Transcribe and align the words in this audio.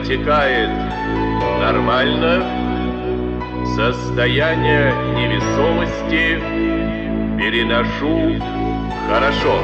Протекает 0.00 0.70
нормально. 1.60 2.42
Состояние 3.76 4.94
невесомости 5.14 6.40
переношу 7.38 8.42
хорошо. 9.06 9.60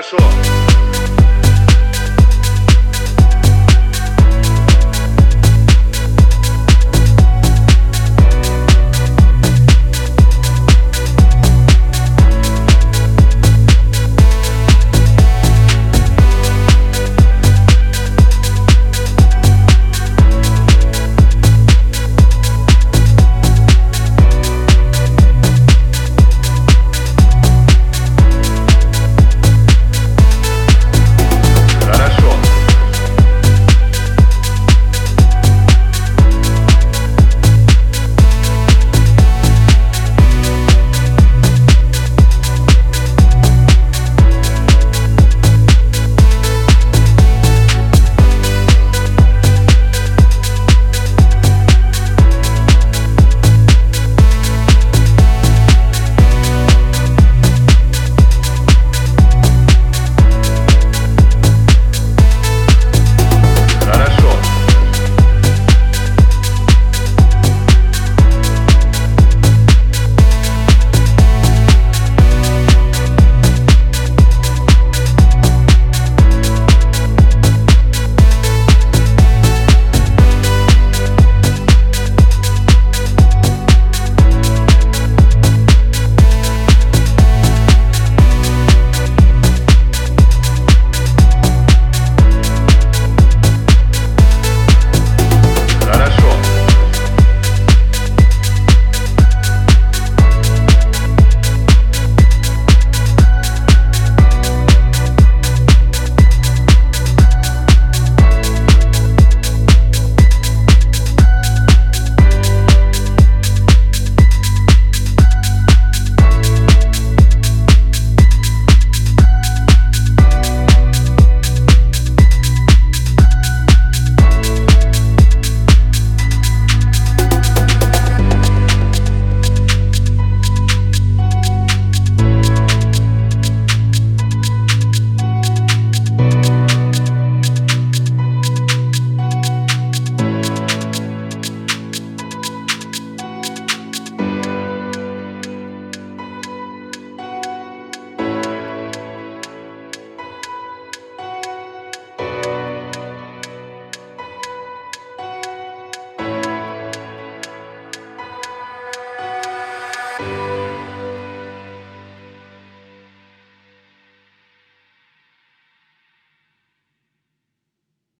хорошо. 0.00 0.57